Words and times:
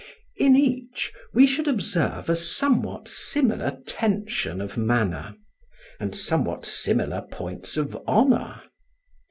In 0.35 0.55
each, 0.55 1.13
we 1.31 1.45
should 1.45 1.67
observe 1.67 2.27
a 2.27 2.35
somewhat 2.35 3.07
similar 3.07 3.77
tension 3.87 4.59
of 4.59 4.75
manner, 4.75 5.35
and 5.99 6.15
somewhat 6.15 6.65
similar 6.65 7.21
points 7.29 7.77
of 7.77 7.95
honour. 8.07 8.63